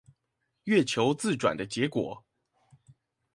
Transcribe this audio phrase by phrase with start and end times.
[0.63, 2.25] 月球自轉的結果